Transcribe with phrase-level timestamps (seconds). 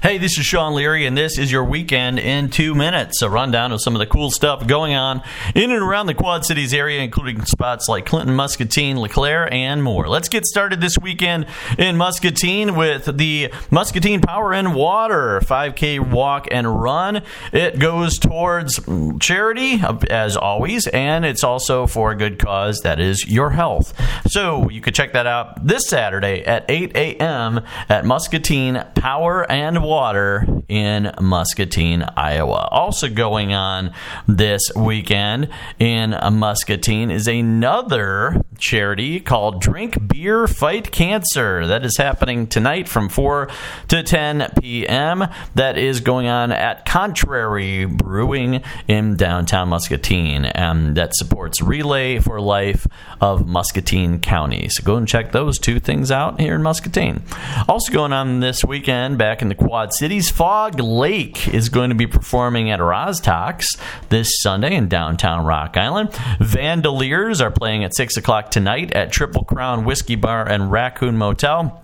[0.00, 3.20] Hey, this is Sean Leary, and this is your weekend in two minutes.
[3.20, 5.22] A rundown of some of the cool stuff going on
[5.56, 10.06] in and around the Quad Cities area, including spots like Clinton, Muscatine, LeClaire, and more.
[10.06, 11.46] Let's get started this weekend
[11.78, 17.22] in Muscatine with the Muscatine Power and Water 5K walk and run.
[17.52, 18.78] It goes towards
[19.18, 19.80] charity,
[20.10, 24.00] as always, and it's also for a good cause that is your health.
[24.28, 27.62] So you can check that out this Saturday at 8 a.m.
[27.88, 29.87] at Muscatine Power and Water
[30.68, 32.68] in Muscatine, Iowa.
[32.70, 33.92] Also going on
[34.26, 35.48] this weekend
[35.78, 41.66] in Muscatine is another charity called Drink Beer Fight Cancer.
[41.66, 43.48] That is happening tonight from 4
[43.88, 45.24] to 10 p.m.
[45.54, 50.44] That is going on at Contrary Brewing in downtown Muscatine.
[50.44, 52.86] And that supports Relay for Life
[53.20, 54.68] of Muscatine County.
[54.68, 57.22] So go and check those two things out here in Muscatine.
[57.68, 61.96] Also going on this weekend back in the Quad Cities, Fog Lake is going to
[61.96, 63.76] be performing at Rozz-Tox
[64.08, 66.10] this Sunday in downtown Rock Island.
[66.40, 71.82] Vandoliers are playing at 6 o'clock tonight at Triple Crown Whiskey Bar and Raccoon Motel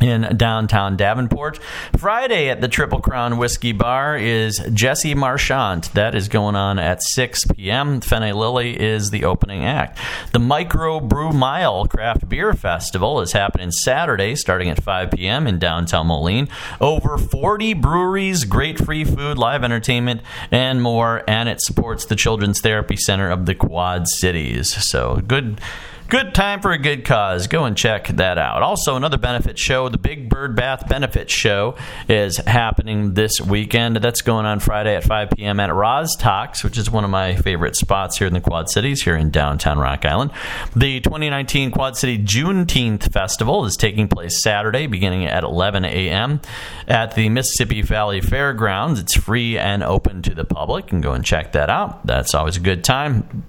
[0.00, 1.58] in downtown Davenport.
[1.96, 5.92] Friday at the Triple Crown Whiskey Bar is Jesse Marchant.
[5.94, 8.00] That is going on at 6 p.m.
[8.00, 9.98] Fene Lily is the opening act.
[10.32, 15.46] The Micro Brew Mile Craft Beer Festival is happening Saturday starting at 5 p.m.
[15.46, 16.48] in downtown Moline.
[16.80, 20.20] Over 40 breweries, great free food, live entertainment,
[20.50, 21.24] and more.
[21.26, 24.74] And it supports the Children's Therapy Center of the Quad Cities.
[24.90, 25.60] So good
[26.08, 27.48] Good time for a good cause.
[27.48, 28.62] Go and check that out.
[28.62, 31.74] Also, another benefit show, the Big Bird Bath Benefit Show,
[32.08, 33.96] is happening this weekend.
[33.96, 35.58] That's going on Friday at 5 p.m.
[35.58, 39.16] at Rozz-Tox, which is one of my favorite spots here in the Quad Cities, here
[39.16, 40.30] in downtown Rock Island.
[40.76, 46.40] The 2019 Quad City Juneteenth Festival is taking place Saturday, beginning at 11 a.m.
[46.86, 49.00] at the Mississippi Valley Fairgrounds.
[49.00, 52.06] It's free and open to the public, and go and check that out.
[52.06, 53.44] That's always a good time.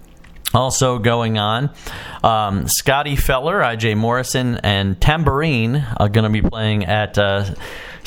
[0.54, 1.70] Also going on,
[2.24, 7.46] um, Scotty Feller, IJ Morrison, and Tambourine are going to be playing at uh,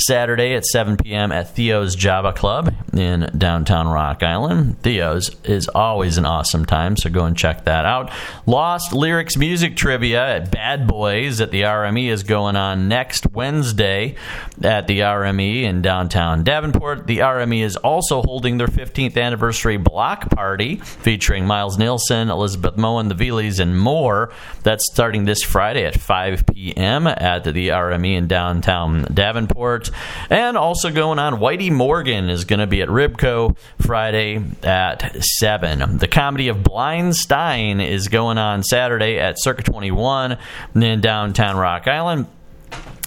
[0.00, 1.33] Saturday at 7 p.m.
[1.33, 4.81] at Theo's Java Club in downtown Rock Island.
[4.83, 8.10] Theo's is always an awesome time, so go and check that out.
[8.47, 14.16] Lost Lyrics Music Trivia at Bad Boys at the RME is going on next Wednesday
[14.62, 17.06] at the RME in downtown Davenport.
[17.06, 23.09] The RME is also holding their 15th anniversary block party featuring Miles Nielsen, Elizabeth Moen,
[23.09, 24.33] the Veelies, and more.
[24.62, 27.06] That's starting this Friday at 5 p.m.
[27.06, 29.90] at the RME in downtown Davenport.
[30.28, 35.99] And also going on, Whitey Morgan is going to be at Ribco Friday at 7.
[35.99, 40.39] The comedy of Blind Stein is going on Saturday at Circa 21
[40.75, 42.27] in downtown Rock Island.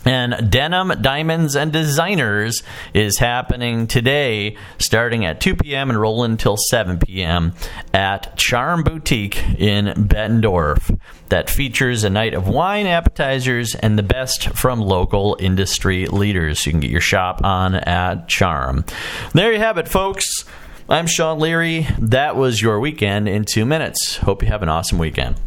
[0.05, 5.89] And Denim Diamonds and Designers is happening today, starting at 2 p.m.
[5.89, 7.53] and rolling until 7 p.m.
[7.93, 10.99] at Charm Boutique in Bettendorf.
[11.29, 16.65] That features a night of wine, appetizers, and the best from local industry leaders.
[16.65, 18.85] You can get your shop on at Charm.
[19.33, 20.45] There you have it, folks.
[20.89, 21.87] I'm Sean Leary.
[21.97, 24.17] That was your weekend in two minutes.
[24.17, 25.37] Hope you have an awesome weekend.